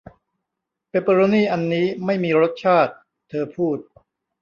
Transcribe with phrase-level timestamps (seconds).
[0.89, 2.93] เปเปอโรนี่อันนี้ไม่มีรสชาติ
[3.29, 3.77] เธอพูด